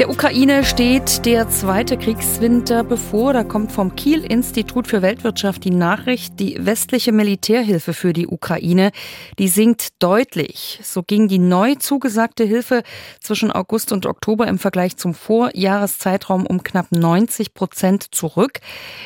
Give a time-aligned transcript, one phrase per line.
[0.00, 3.34] Der Ukraine steht der zweite Kriegswinter bevor.
[3.34, 8.92] Da kommt vom Kiel-Institut für Weltwirtschaft die Nachricht, die westliche Militärhilfe für die Ukraine,
[9.38, 10.80] die sinkt deutlich.
[10.82, 12.82] So ging die neu zugesagte Hilfe
[13.20, 18.60] zwischen August und Oktober im Vergleich zum Vorjahreszeitraum um knapp 90 Prozent zurück.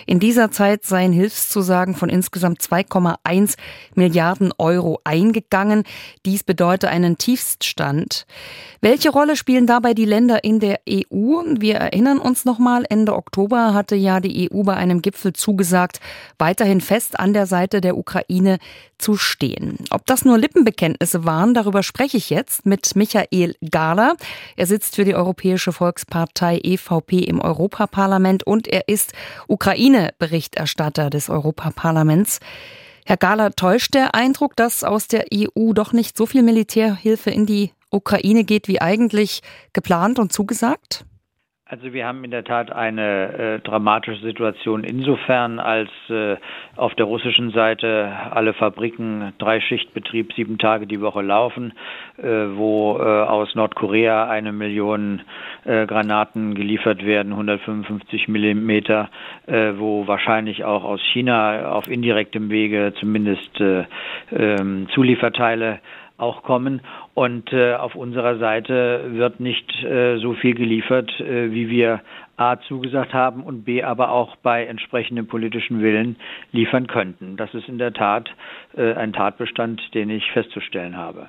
[0.07, 3.57] In dieser Zeit seien Hilfszusagen von insgesamt 2,1
[3.97, 5.83] Milliarden Euro eingegangen.
[6.25, 8.27] Dies bedeutet einen Tiefststand.
[8.81, 11.43] Welche Rolle spielen dabei die Länder in der EU.
[11.59, 16.01] Wir erinnern uns nochmal, Ende Oktober hatte ja die EU bei einem Gipfel zugesagt,
[16.39, 18.59] weiterhin fest an der Seite der Ukraine
[18.99, 19.79] zu stehen.
[19.91, 24.17] Ob das nur Lippenbekenntnisse waren, darüber spreche ich jetzt mit Michael Gahler.
[24.57, 29.13] Er sitzt für die Europäische Volkspartei EVP im Europaparlament und er ist
[29.49, 32.41] Ukraine-Berichterstatter des Europaparlaments.
[33.07, 37.45] Herr Gahler, täuscht der Eindruck, dass aus der EU doch nicht so viel Militärhilfe in
[37.45, 39.43] die Ukraine geht wie eigentlich
[39.75, 41.05] geplant und zugesagt?
[41.75, 46.37] Also wir haben in der Tat eine äh, dramatische Situation insofern, als äh,
[46.77, 51.73] auf der russischen Seite alle Fabriken Dreischichtbetrieb sieben Tage die Woche laufen,
[52.17, 55.23] äh, wo äh, aus Nordkorea eine Million
[55.65, 59.11] äh, Granaten geliefert werden, 155 Millimeter,
[59.49, 63.61] äh, wo wahrscheinlich auch aus China auf indirektem Wege zumindest
[64.31, 65.81] ähm, Zulieferteile
[66.17, 66.81] auch kommen.
[67.15, 72.01] Und äh, auf unserer Seite wird nicht äh, so viel geliefert, äh, wie wir
[72.37, 76.17] A zugesagt haben und B aber auch bei entsprechendem politischen Willen
[76.51, 77.37] liefern könnten.
[77.37, 78.29] Das ist in der Tat
[78.77, 81.29] äh, ein Tatbestand, den ich festzustellen habe.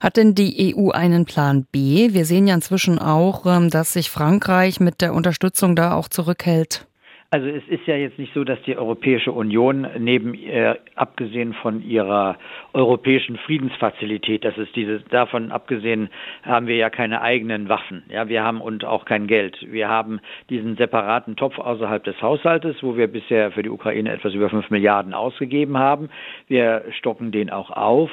[0.00, 2.12] Hat denn die EU einen Plan B?
[2.12, 6.87] Wir sehen ja inzwischen auch, ähm, dass sich Frankreich mit der Unterstützung da auch zurückhält.
[7.30, 11.82] Also es ist ja jetzt nicht so, dass die Europäische Union neben äh, abgesehen von
[11.82, 12.38] ihrer
[12.72, 16.08] europäischen Friedensfazilität, das ist diese davon abgesehen
[16.42, 18.02] haben wir ja keine eigenen Waffen.
[18.08, 19.58] Ja, wir haben und auch kein Geld.
[19.60, 24.32] Wir haben diesen separaten Topf außerhalb des Haushaltes, wo wir bisher für die Ukraine etwas
[24.32, 26.08] über fünf Milliarden ausgegeben haben.
[26.46, 28.10] Wir stocken den auch auf.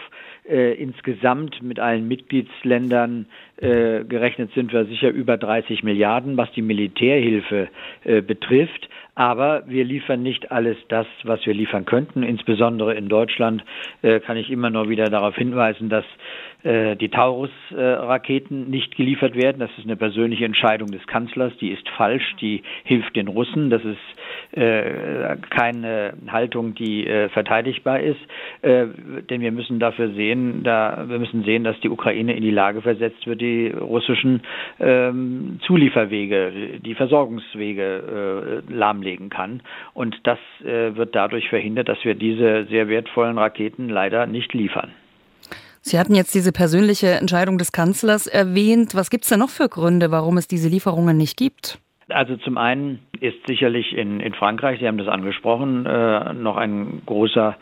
[0.48, 3.26] Äh, insgesamt mit allen Mitgliedsländern
[3.58, 7.70] äh, gerechnet sind wir sicher über 30 Milliarden, was die Militärhilfe
[8.04, 8.88] äh, betrifft.
[9.16, 12.22] Aber wir liefern nicht alles das, was wir liefern könnten.
[12.22, 13.64] Insbesondere in Deutschland
[14.02, 16.04] äh, kann ich immer nur wieder darauf hinweisen, dass
[16.64, 19.60] äh, die Taurus-Raketen nicht geliefert werden.
[19.60, 21.56] Das ist eine persönliche Entscheidung des Kanzlers.
[21.62, 22.36] Die ist falsch.
[22.42, 23.70] Die hilft den Russen.
[23.70, 23.98] Das ist
[24.56, 28.20] äh, keine Haltung, die äh, verteidigbar ist.
[28.62, 28.88] Äh,
[29.30, 32.82] denn wir müssen dafür sehen, da, wir müssen sehen, dass die Ukraine in die Lage
[32.82, 34.42] versetzt wird, die russischen
[34.80, 39.62] ähm, Zulieferwege, die Versorgungswege äh, lahmlegen kann.
[39.94, 44.92] Und das äh, wird dadurch verhindert, dass wir diese sehr wertvollen Raketen leider nicht liefern.
[45.82, 48.96] Sie hatten jetzt diese persönliche Entscheidung des Kanzlers erwähnt.
[48.96, 51.78] Was gibt es da noch für Gründe, warum es diese Lieferungen nicht gibt?
[52.10, 57.02] Also zum einen ist sicherlich in, in Frankreich, Sie haben das angesprochen, äh, noch ein
[57.06, 57.58] großer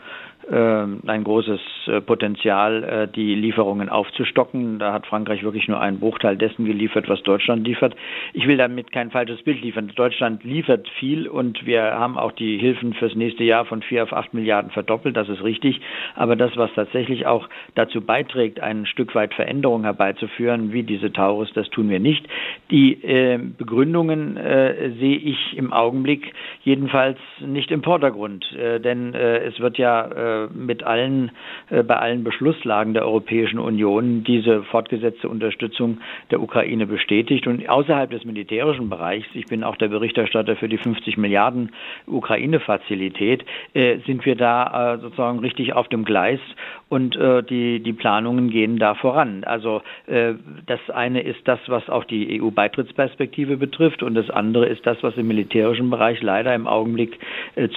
[0.48, 4.78] ein großes äh, Potenzial, äh, die Lieferungen aufzustocken.
[4.78, 7.94] Da hat Frankreich wirklich nur einen Bruchteil dessen geliefert, was Deutschland liefert.
[8.32, 9.90] Ich will damit kein falsches Bild liefern.
[9.94, 14.12] Deutschland liefert viel und wir haben auch die Hilfen fürs nächste Jahr von vier auf
[14.12, 15.16] acht Milliarden verdoppelt.
[15.16, 15.80] Das ist richtig.
[16.14, 21.52] Aber das, was tatsächlich auch dazu beiträgt, ein Stück weit Veränderung herbeizuführen, wie diese Taurus,
[21.54, 22.26] das tun wir nicht.
[22.70, 26.32] Die äh, Begründungen äh, sehe ich im Augenblick
[26.62, 31.30] jedenfalls nicht im Vordergrund, äh, denn äh, es wird ja mit allen,
[31.70, 35.98] äh, bei allen Beschlusslagen der Europäischen Union diese fortgesetzte Unterstützung
[36.30, 37.46] der Ukraine bestätigt.
[37.46, 41.70] Und außerhalb des militärischen Bereichs, ich bin auch der Berichterstatter für die 50 Milliarden
[42.06, 43.44] Ukraine-Fazilität,
[43.74, 46.40] äh, sind wir da äh, sozusagen richtig auf dem Gleis
[46.88, 47.18] und
[47.50, 49.42] die, die Planungen gehen da voran.
[49.44, 55.02] Also das eine ist das, was auch die EU-Beitrittsperspektive betrifft und das andere ist das,
[55.02, 57.18] was im militärischen Bereich leider im Augenblick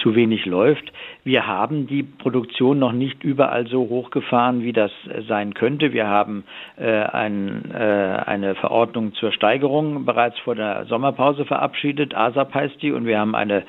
[0.02, 0.92] zu wenig läuft.
[1.24, 2.37] Wir haben die Produktion
[2.74, 4.90] noch nicht überall so hochgefahren, wie das
[5.28, 5.92] sein könnte.
[5.92, 6.44] Wir haben
[6.76, 12.14] äh, ein, äh, eine Verordnung zur Steigerung bereits vor der Sommerpause verabschiedet.
[12.14, 12.92] ASAP heißt die.
[12.92, 13.64] Und wir haben eine äh,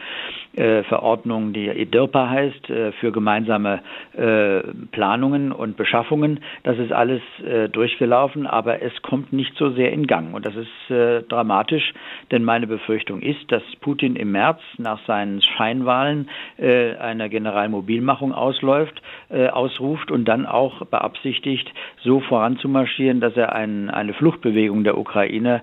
[0.83, 3.79] Verordnung, die EDIRPA heißt, äh, für gemeinsame
[4.13, 4.61] äh,
[4.91, 6.41] Planungen und Beschaffungen.
[6.63, 10.33] Das ist alles äh, durchgelaufen, aber es kommt nicht so sehr in Gang.
[10.33, 11.93] Und das ist äh, dramatisch,
[12.31, 19.01] denn meine Befürchtung ist, dass Putin im März nach seinen Scheinwahlen äh, einer Generalmobilmachung ausläuft,
[19.29, 21.71] ausruft und dann auch beabsichtigt,
[22.01, 25.61] so voranzumarschieren, dass er ein, eine Fluchtbewegung der Ukraine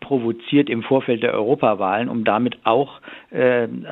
[0.00, 3.00] provoziert im Vorfeld der Europawahlen, um damit auch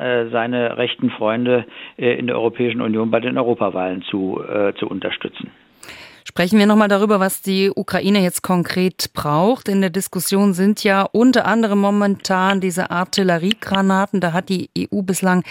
[0.05, 1.65] äh, seine rechten Freunde
[1.97, 5.49] äh, in der Europäischen Union bei den Europawahlen zu, äh, zu unterstützen.
[6.27, 9.69] Sprechen wir nochmal darüber, was die Ukraine jetzt konkret braucht.
[9.69, 14.21] In der Diskussion sind ja unter anderem momentan diese Artilleriegranaten.
[14.21, 15.43] Da hat die EU bislang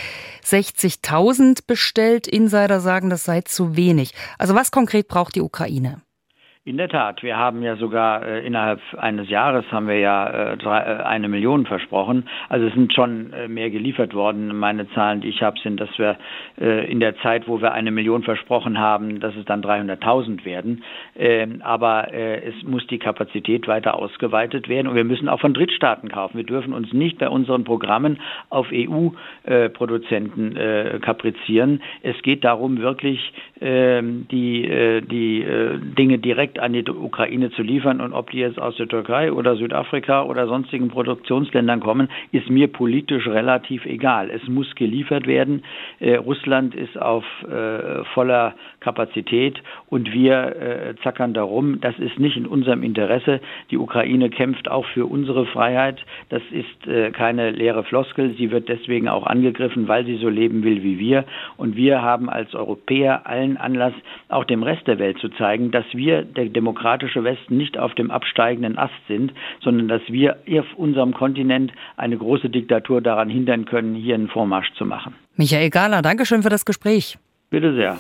[0.45, 2.27] 60.000 bestellt.
[2.27, 4.13] Insider sagen, das sei zu wenig.
[4.39, 6.03] Also was konkret braucht die Ukraine?
[6.67, 10.57] In der Tat, wir haben ja sogar äh, innerhalb eines Jahres haben wir ja äh,
[10.57, 12.27] drei, äh, eine Million versprochen.
[12.49, 14.59] Also es sind schon äh, mehr geliefert worden.
[14.59, 16.17] Meine Zahlen, die ich habe, sind, dass wir
[16.59, 20.85] äh, in der Zeit, wo wir eine Million versprochen haben, dass es dann 300.000 werden.
[21.19, 25.53] Ähm, aber äh, es muss die Kapazität weiter ausgeweitet werden und wir müssen auch von
[25.53, 26.39] Drittstaaten kaufen.
[26.39, 30.55] Wir dürfen uns nicht bei unseren Programmen auf EU-Produzenten
[31.03, 31.83] kaprizieren.
[32.03, 35.45] Es geht darum, wirklich ähm, die, die
[35.99, 38.01] Dinge direkt direkt an die Ukraine zu liefern.
[38.01, 42.69] Und ob die jetzt aus der Türkei oder Südafrika oder sonstigen Produktionsländern kommen, ist mir
[42.69, 44.31] politisch relativ egal.
[44.31, 45.63] Es muss geliefert werden.
[46.01, 51.81] Äh, Russland ist auf äh, voller Kapazität und wir äh, zackern darum.
[51.81, 53.41] Das ist nicht in unserem Interesse.
[53.71, 56.05] Die Ukraine kämpft auch für unsere Freiheit.
[56.29, 58.35] Das ist äh, keine leere Floskel.
[58.39, 61.25] Sie wird deswegen auch angegriffen, weil sie so leben will wie wir.
[61.57, 63.95] Und wir haben als Europäer allen Anlass,
[64.29, 67.95] auch dem Rest der Welt zu zeigen, dass wir der der demokratische Westen nicht auf
[67.95, 69.33] dem absteigenden Ast sind,
[69.63, 74.73] sondern dass wir auf unserem Kontinent eine große Diktatur daran hindern können, hier einen Vormarsch
[74.75, 75.15] zu machen.
[75.37, 77.19] Michael Gahler, Dankeschön für das Gespräch.
[77.51, 77.99] Bitte sehr.